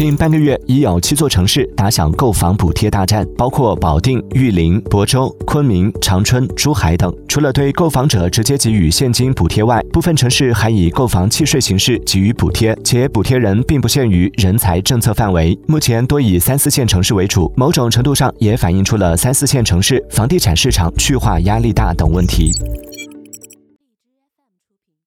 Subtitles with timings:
[0.00, 15.58] 近半个月已有七座城市打响购房补贴大战包括保定玉林亳州昆明长春珠海等除了对购房者直接给予现金补贴外部分城市还以购房契税形式给予补贴且补贴人并不限于人才政策范围。
[15.68, 22.50] 目前多以三四线城市为主某种程度上也反映出了三四线城市房地产市场去化压力大等问题。